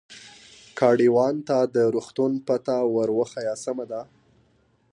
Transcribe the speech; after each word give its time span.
ګاډیوان 0.77 1.35
ته 1.47 1.57
د 1.75 1.77
روغتون 1.95 2.31
پته 2.45 2.77
ور 2.95 3.09
وښیه، 3.17 3.55
سمه 3.63 3.85
ده. 3.91 4.01